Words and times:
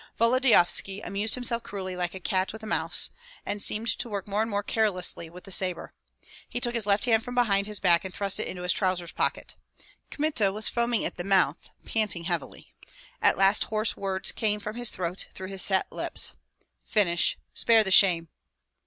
Volodyovski 0.19 0.99
amused 1.05 1.35
himself 1.35 1.61
cruelly 1.61 1.95
like 1.95 2.15
a 2.15 2.19
cat 2.19 2.51
with 2.51 2.63
a 2.63 2.65
mouse, 2.65 3.11
and 3.45 3.61
seemed 3.61 3.85
to 3.99 4.09
work 4.09 4.27
more 4.27 4.41
and 4.41 4.49
more 4.49 4.63
carelessly 4.63 5.29
with 5.29 5.43
the 5.43 5.51
sabre. 5.51 5.93
He 6.49 6.59
took 6.59 6.73
his 6.73 6.87
left 6.87 7.05
hand 7.05 7.23
from 7.23 7.35
behind 7.35 7.67
his 7.67 7.79
back 7.79 8.03
and 8.03 8.11
thrust 8.11 8.39
it 8.39 8.47
into 8.47 8.63
his 8.63 8.73
trousers' 8.73 9.11
pocket. 9.11 9.53
Kmita 10.09 10.51
was 10.51 10.67
foaming 10.67 11.05
at 11.05 11.17
the 11.17 11.23
mouth, 11.23 11.69
panting 11.85 12.23
heavily; 12.23 12.73
at 13.21 13.37
last 13.37 13.65
hoarse 13.65 13.95
words 13.95 14.31
came 14.31 14.59
from 14.59 14.75
his 14.75 14.89
throat 14.89 15.27
through 15.35 15.49
his 15.49 15.61
set 15.61 15.91
lips, 15.91 16.31
"Finish 16.83 17.37
spare 17.53 17.83
the 17.83 17.91
shame!" 17.91 18.29